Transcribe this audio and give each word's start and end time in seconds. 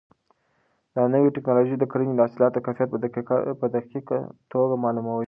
دا 0.95 1.03
نوې 1.13 1.29
ټیکنالوژي 1.35 1.75
د 1.79 1.85
کرنې 1.91 2.13
د 2.15 2.21
حاصلاتو 2.25 2.63
کیفیت 2.65 2.89
په 3.61 3.65
دقیقه 3.75 4.17
توګه 4.51 4.75
معلوموي. 4.83 5.19